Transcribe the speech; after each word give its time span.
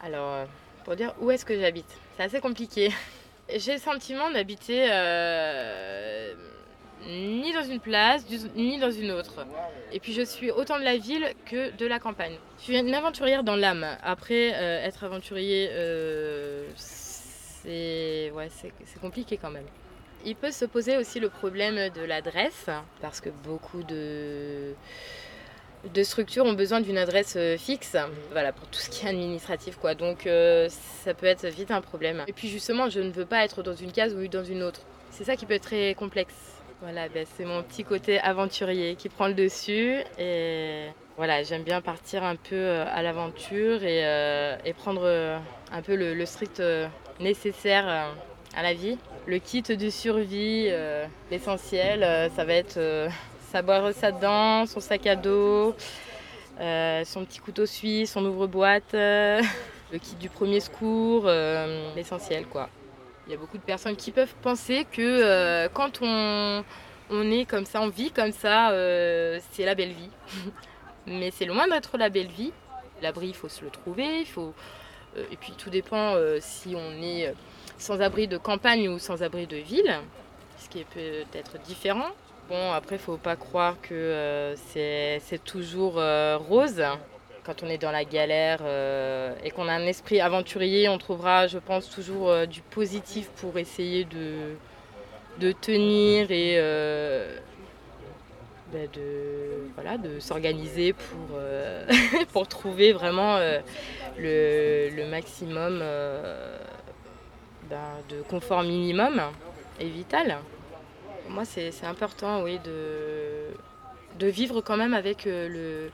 Alors, 0.00 0.34
euh, 0.34 0.44
pour 0.84 0.96
dire 0.96 1.12
où 1.20 1.30
est-ce 1.30 1.44
que 1.44 1.58
j'habite, 1.58 1.90
c'est 2.16 2.22
assez 2.22 2.40
compliqué. 2.40 2.90
J'ai 3.54 3.74
le 3.74 3.78
sentiment 3.78 4.30
d'habiter 4.30 4.86
euh, 4.90 6.34
ni 7.06 7.52
dans 7.52 7.64
une 7.64 7.80
place, 7.80 8.24
ni 8.54 8.78
dans 8.78 8.90
une 8.90 9.10
autre. 9.10 9.46
Et 9.90 10.00
puis 10.00 10.12
je 10.12 10.22
suis 10.22 10.50
autant 10.50 10.78
de 10.78 10.84
la 10.84 10.98
ville 10.98 11.26
que 11.46 11.74
de 11.76 11.86
la 11.86 11.98
campagne. 11.98 12.36
Je 12.58 12.64
suis 12.64 12.78
une 12.78 12.94
aventurière 12.94 13.42
dans 13.42 13.56
l'âme. 13.56 13.86
Après, 14.02 14.52
euh, 14.54 14.84
être 14.84 15.02
aventurier, 15.04 15.70
c'est 16.76 18.30
ouais, 18.34 18.48
compliqué 19.00 19.38
quand 19.38 19.50
même. 19.50 19.66
Il 20.24 20.36
peut 20.36 20.50
se 20.50 20.64
poser 20.64 20.96
aussi 20.96 21.20
le 21.20 21.30
problème 21.30 21.90
de 21.90 22.02
l'adresse, 22.02 22.68
parce 23.00 23.20
que 23.20 23.30
beaucoup 23.30 23.82
de 23.82 24.74
de 25.84 26.02
structures 26.02 26.44
ont 26.44 26.54
besoin 26.54 26.80
d'une 26.80 26.98
adresse 26.98 27.34
euh, 27.36 27.56
fixe, 27.56 27.96
voilà, 28.32 28.52
pour 28.52 28.66
tout 28.68 28.80
ce 28.80 28.90
qui 28.90 29.06
est 29.06 29.08
administratif, 29.08 29.76
quoi. 29.76 29.94
Donc 29.94 30.26
euh, 30.26 30.68
ça 31.04 31.14
peut 31.14 31.26
être 31.26 31.46
vite 31.46 31.70
un 31.70 31.80
problème. 31.80 32.24
Et 32.26 32.32
puis 32.32 32.48
justement, 32.48 32.88
je 32.88 33.00
ne 33.00 33.10
veux 33.10 33.26
pas 33.26 33.44
être 33.44 33.62
dans 33.62 33.74
une 33.74 33.92
case 33.92 34.14
ou 34.14 34.26
dans 34.28 34.44
une 34.44 34.62
autre. 34.62 34.80
C'est 35.10 35.24
ça 35.24 35.36
qui 35.36 35.46
peut 35.46 35.54
être 35.54 35.62
très 35.62 35.94
complexe. 35.94 36.34
Voilà, 36.82 37.08
ben, 37.08 37.26
c'est 37.36 37.44
mon 37.44 37.62
petit 37.62 37.84
côté 37.84 38.20
aventurier 38.20 38.94
qui 38.94 39.08
prend 39.08 39.26
le 39.28 39.34
dessus. 39.34 39.98
Et 40.18 40.86
voilà, 41.16 41.42
j'aime 41.42 41.62
bien 41.62 41.80
partir 41.80 42.22
un 42.22 42.36
peu 42.36 42.54
euh, 42.54 42.84
à 42.86 43.02
l'aventure 43.02 43.82
et, 43.84 44.72
prendre 44.76 45.40
un 45.72 45.82
peu 45.82 45.96
le, 45.96 46.26
strict 46.26 46.62
nécessaire 47.20 48.14
à 48.56 48.62
la 48.62 48.74
vie. 48.74 48.96
Le 49.26 49.38
kit 49.38 49.62
de 49.62 49.90
survie, 49.90 50.70
l'essentiel, 51.30 52.30
ça 52.34 52.44
va 52.44 52.54
être 52.54 52.78
sa 53.50 53.62
brosse 53.62 54.00
dedans, 54.02 54.66
son 54.66 54.80
sac 54.80 55.06
à 55.06 55.16
dos, 55.16 55.74
euh, 56.60 57.04
son 57.04 57.24
petit 57.24 57.38
couteau 57.38 57.64
suisse, 57.64 58.12
son 58.12 58.24
ouvre-boîte, 58.26 58.92
euh, 58.94 59.40
le 59.92 59.98
kit 59.98 60.16
du 60.16 60.28
premier 60.28 60.60
secours, 60.60 61.24
euh, 61.26 61.94
l'essentiel 61.96 62.46
quoi. 62.46 62.68
Il 63.26 63.32
y 63.32 63.34
a 63.34 63.38
beaucoup 63.38 63.56
de 63.56 63.62
personnes 63.62 63.96
qui 63.96 64.10
peuvent 64.10 64.34
penser 64.42 64.86
que 64.90 65.66
quand 65.68 66.00
on, 66.00 66.64
on, 67.10 67.30
est 67.30 67.44
comme 67.44 67.66
ça, 67.66 67.80
on 67.82 67.88
vit 67.88 68.10
comme 68.10 68.32
ça, 68.32 68.70
c'est 69.50 69.66
la 69.66 69.74
belle 69.74 69.92
vie. 69.92 70.10
Mais 71.06 71.30
c'est 71.30 71.44
loin 71.44 71.68
d'être 71.68 71.98
la 71.98 72.08
belle 72.08 72.28
vie. 72.28 72.52
L'abri, 73.02 73.28
il 73.28 73.34
faut 73.34 73.50
se 73.50 73.62
le 73.62 73.70
trouver. 73.70 74.20
Il 74.20 74.26
faut... 74.26 74.54
et 75.30 75.36
puis 75.36 75.52
tout 75.58 75.68
dépend 75.68 76.14
si 76.40 76.74
on 76.74 77.02
est 77.02 77.34
sans 77.76 78.00
abri 78.00 78.28
de 78.28 78.38
campagne 78.38 78.88
ou 78.88 78.98
sans 78.98 79.22
abri 79.22 79.46
de 79.46 79.58
ville, 79.58 79.94
ce 80.56 80.70
qui 80.70 80.78
est 80.78 80.88
peut-être 80.88 81.58
différent. 81.64 82.12
Bon, 82.48 82.72
après, 82.72 82.96
il 82.96 82.98
faut 82.98 83.18
pas 83.18 83.36
croire 83.36 83.76
que 83.82 83.92
euh, 83.92 84.56
c'est 84.56 85.44
toujours 85.44 85.98
euh, 85.98 86.38
rose. 86.38 86.82
Quand 87.44 87.62
on 87.62 87.66
est 87.66 87.76
dans 87.76 87.90
la 87.90 88.04
galère 88.04 88.60
euh, 88.62 89.34
et 89.44 89.50
qu'on 89.50 89.68
a 89.68 89.72
un 89.74 89.86
esprit 89.86 90.18
aventurier, 90.22 90.88
on 90.88 90.96
trouvera, 90.96 91.46
je 91.46 91.58
pense, 91.58 91.90
toujours 91.90 92.46
du 92.46 92.62
positif 92.62 93.28
pour 93.36 93.58
essayer 93.58 94.06
de, 94.06 95.52
tenir 95.60 96.30
et 96.30 96.56
ben 98.72 98.88
de, 98.94 99.70
voilà, 99.74 99.98
de 99.98 100.18
s'organiser 100.18 100.94
pour, 100.94 101.38
pour 102.32 102.48
trouver 102.48 102.94
vraiment 102.94 103.38
le, 104.16 105.10
maximum 105.10 105.80
ben, 107.68 107.90
de 108.08 108.22
confort 108.22 108.62
minimum 108.62 109.20
et 109.80 109.88
vital 109.88 110.38
moi, 111.28 111.44
c'est 111.44 111.84
important, 111.84 112.42
oui, 112.42 112.58
de, 112.64 114.26
vivre 114.26 114.60
quand 114.60 114.76
même 114.76 114.94
avec 114.94 115.26
euh, 115.26 115.90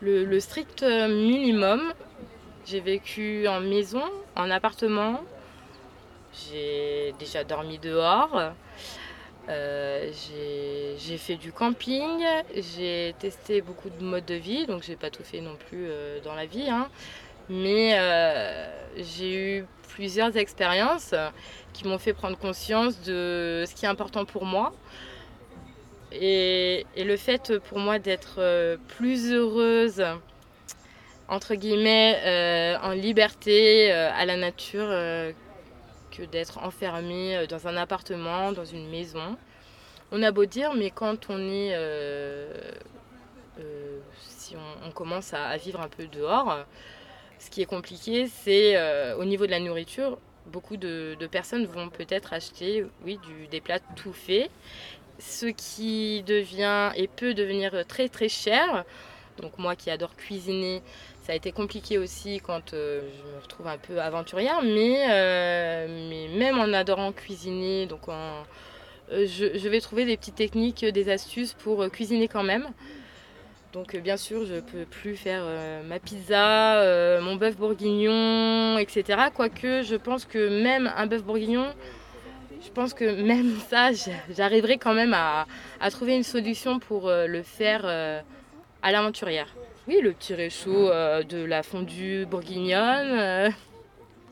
le, 0.00 0.24
le, 0.24 0.40
strict 0.40 0.82
minimum. 0.82 1.92
J'ai 2.64 2.80
vécu 2.80 3.46
en 3.46 3.60
maison, 3.60 4.02
en 4.34 4.50
appartement. 4.50 5.20
J'ai 6.32 7.14
déjà 7.18 7.44
dormi 7.44 7.78
dehors. 7.78 8.52
Euh, 9.48 10.10
j'ai 10.98 11.18
fait 11.18 11.36
du 11.36 11.52
camping, 11.52 12.24
j'ai 12.56 13.14
testé 13.20 13.60
beaucoup 13.60 13.90
de 13.90 14.02
modes 14.02 14.24
de 14.24 14.34
vie, 14.34 14.66
donc 14.66 14.82
j'ai 14.82 14.96
pas 14.96 15.10
tout 15.10 15.22
fait 15.22 15.40
non 15.40 15.54
plus 15.54 15.86
euh, 15.88 16.20
dans 16.20 16.34
la 16.34 16.46
vie. 16.46 16.68
Hein. 16.68 16.88
Mais 17.48 17.98
j'ai 18.96 19.58
eu 19.58 19.64
plusieurs 19.88 20.36
expériences 20.36 21.14
qui 21.72 21.86
m'ont 21.86 21.98
fait 21.98 22.12
prendre 22.12 22.38
conscience 22.38 23.00
de 23.02 23.64
ce 23.66 23.74
qui 23.74 23.84
est 23.84 23.88
important 23.88 24.24
pour 24.24 24.44
moi. 24.44 24.72
Et, 26.12 26.86
le 26.96 27.16
fait 27.16 27.58
pour 27.58 27.78
moi 27.78 27.98
d'être 27.98 28.36
euh, 28.38 28.76
plus 28.88 29.32
heureuse, 29.32 30.02
entre 31.28 31.54
guillemets, 31.54 32.20
euh, 32.24 32.78
en 32.82 32.92
liberté, 32.92 33.92
euh, 33.92 34.10
à 34.14 34.24
la 34.24 34.36
nature, 34.36 34.88
que 36.10 36.22
d'être 36.22 36.58
enfermée 36.58 37.46
dans 37.48 37.66
un 37.68 37.76
appartement, 37.76 38.52
dans 38.52 38.64
une 38.64 38.88
maison. 38.88 39.36
On 40.12 40.22
a 40.22 40.30
beau 40.30 40.46
dire, 40.46 40.72
mais 40.74 40.90
quand 40.90 41.28
on 41.28 41.38
est. 41.38 41.76
si 44.28 44.54
on, 44.86 44.90
commence 44.92 45.34
à, 45.34 45.56
vivre 45.56 45.80
un 45.80 45.88
peu 45.88 46.06
dehors, 46.06 46.64
ce 47.38 47.50
qui 47.50 47.62
est 47.62 47.66
compliqué, 47.66 48.28
c'est 48.28 48.76
au 49.14 49.24
niveau 49.24 49.46
de 49.46 49.50
la 49.50 49.60
nourriture, 49.60 50.18
beaucoup 50.46 50.76
de, 50.76 51.16
personnes 51.30 51.66
vont 51.66 51.88
peut-être 51.88 52.32
acheter 52.32 52.86
oui, 53.04 53.18
des 53.50 53.60
plats 53.60 53.80
tout 53.96 54.12
faits, 54.12 54.50
ce 55.18 55.46
qui 55.46 56.22
devient 56.22 56.90
et 56.96 57.08
peut 57.08 57.34
devenir 57.34 57.86
très 57.86 58.08
très 58.08 58.28
cher. 58.28 58.84
Donc 59.38 59.58
moi 59.58 59.76
qui 59.76 59.90
adore 59.90 60.16
cuisiner, 60.16 60.82
ça 61.26 61.32
a 61.32 61.34
été 61.34 61.50
compliqué 61.50 61.98
aussi 61.98 62.40
quand 62.40 62.72
euh, 62.72 63.02
je 63.02 63.34
me 63.34 63.42
retrouve 63.42 63.66
un 63.66 63.78
peu 63.78 64.00
aventurière, 64.00 64.62
mais, 64.62 65.06
euh, 65.10 66.38
même 66.38 66.58
en 66.58 66.72
adorant 66.72 67.10
cuisiner, 67.12 67.88
euh, 68.08 69.26
je, 69.26 69.68
vais 69.68 69.80
trouver 69.80 70.04
des 70.04 70.16
petites 70.16 70.36
techniques, 70.36 70.84
des 70.84 71.08
astuces 71.08 71.52
pour 71.52 71.90
cuisiner 71.90 72.28
quand 72.28 72.44
même. 72.44 72.68
Donc 73.76 73.94
euh, 73.94 74.00
bien 74.00 74.16
sûr, 74.16 74.46
je 74.46 74.54
ne 74.54 74.60
peux 74.60 74.86
plus 74.86 75.16
faire 75.16 75.42
euh, 75.44 75.82
ma 75.82 75.98
pizza, 75.98 76.80
euh, 76.80 77.20
mon 77.20 77.36
bœuf 77.36 77.58
bourguignon, 77.58 78.78
etc. 78.78 79.24
Quoique 79.34 79.82
je 79.82 79.96
pense 79.96 80.24
que 80.24 80.62
même 80.62 80.90
un 80.96 81.06
bœuf 81.06 81.22
bourguignon, 81.22 81.66
je 82.64 82.70
pense 82.70 82.94
que 82.94 83.04
même 83.22 83.54
ça, 83.68 83.90
j'arriverai 84.34 84.78
quand 84.78 84.94
même 84.94 85.12
à, 85.12 85.44
trouver 85.90 86.16
une 86.16 86.22
solution 86.22 86.78
pour 86.78 87.10
le 87.10 87.42
faire 87.42 87.84
à 87.84 88.92
l'aventurière. 88.92 89.54
Oui, 89.86 90.00
le 90.02 90.12
petit 90.12 90.32
réchaud 90.32 90.88
de 90.88 91.44
la 91.44 91.62
fondue 91.62 92.24
bourguignonne. 92.24 93.52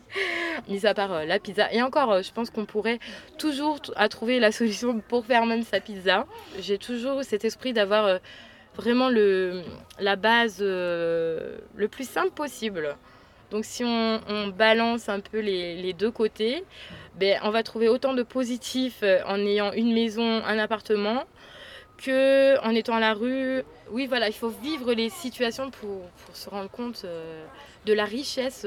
mis 0.69 0.87
à 0.87 0.94
part 0.94 1.27
la 1.27 1.38
pizza. 1.38 1.71
Et 1.71 1.83
encore, 1.83 2.22
je 2.22 2.33
pense 2.33 2.49
qu'on 2.49 2.65
pourrait 2.65 2.99
toujours 3.37 3.78
trouver 4.09 4.41
la 4.41 4.53
solution 4.53 5.00
pour 5.00 5.27
faire 5.27 5.44
même 5.44 5.65
sa 5.65 5.81
pizza. 5.81 6.25
J'ai 6.60 6.78
toujours 6.78 7.25
cet 7.25 7.44
esprit 7.44 7.75
d'avoir 7.75 8.21
vraiment 8.76 9.08
le, 9.08 9.62
la 10.00 10.16
base 10.16 10.58
euh, 10.60 11.58
le 11.76 11.88
plus 11.88 12.08
simple 12.08 12.30
possible. 12.30 12.96
Donc 13.50 13.64
si 13.64 13.84
on, 13.84 14.48
balance 14.48 15.08
un 15.08 15.20
peu 15.20 15.38
les, 15.38 15.92
deux 15.92 16.10
côtés, 16.10 16.64
ben, 17.16 17.38
on 17.44 17.50
va 17.50 17.62
trouver 17.62 17.88
autant 17.88 18.14
de 18.14 18.22
positifs 18.22 19.00
euh, 19.02 19.20
en 19.26 19.38
ayant 19.38 19.72
une 19.72 19.92
maison, 19.92 20.42
un 20.44 20.58
appartement, 20.58 21.24
que 21.98 22.58
en 22.64 22.70
étant 22.70 22.96
à 22.96 23.00
la 23.00 23.14
rue. 23.14 23.62
Oui, 23.90 24.06
voilà, 24.06 24.28
il 24.28 24.34
faut 24.34 24.48
vivre 24.48 24.92
les 24.92 25.08
situations 25.08 25.70
pour, 25.70 26.08
pour 26.24 26.34
se 26.34 26.50
rendre 26.50 26.70
compte 26.70 27.02
euh, 27.04 27.44
de 27.86 27.92
la 27.92 28.04
richesse 28.04 28.66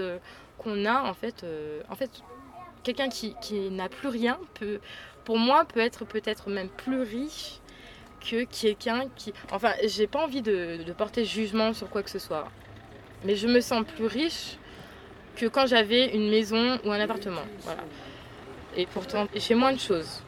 qu'on 0.58 0.86
a. 0.86 1.04
En 1.04 1.14
fait, 1.14 1.46
en 1.90 1.96
fait 1.96 2.10
quelqu'un 2.84 3.10
qui, 3.10 3.36
qui 3.42 3.70
n'a 3.70 3.90
plus 3.90 4.08
rien, 4.08 4.40
peut, 4.54 4.80
pour 5.26 5.38
moi, 5.38 5.66
peut 5.66 5.82
être 5.82 6.06
peut-être 6.06 6.50
même 6.50 6.70
plus 6.70 7.02
riche 7.02 7.60
que 8.20 8.44
quelqu'un 8.46 9.06
qui. 9.16 9.34
Enfin, 9.52 9.74
j'ai 9.84 10.08
pas 10.08 10.24
envie 10.24 10.42
de, 10.42 10.80
porter 10.98 11.26
jugement 11.26 11.74
sur 11.74 11.90
quoi 11.90 12.04
que 12.04 12.10
ce 12.10 12.20
soit. 12.20 12.48
Mais 13.24 13.36
je 13.36 13.48
me 13.48 13.62
sens 13.62 13.84
plus 13.84 14.06
riche 14.06 14.58
que 15.36 15.46
quand 15.46 15.68
j'avais 15.68 16.16
une 16.16 16.30
maison 16.30 16.80
ou 16.84 16.92
un 16.92 17.00
appartement. 17.00 17.46
Voilà. 17.62 17.84
Et 18.76 18.86
pourtant, 18.86 19.28
j'ai 19.36 19.56
moins 19.56 19.74
de 19.74 19.80
choses. 19.80 20.22